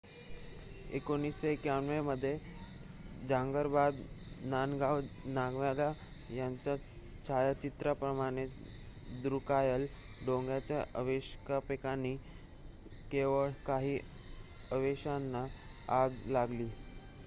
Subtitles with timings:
[0.89, 2.31] 1951 मध्ये
[3.19, 3.99] झाबद्रंग
[4.45, 6.35] नगावांग नामग्याल
[6.35, 6.75] यांच्या
[7.27, 8.55] छायाचित्राप्रमाणेच
[9.21, 9.85] द्रुक्याल
[10.25, 12.15] डोंगॉंगच्या अवशेषांपैकी
[13.11, 13.97] केवळ काही
[14.71, 15.45] अवशेषांना
[16.01, 16.69] आग लागली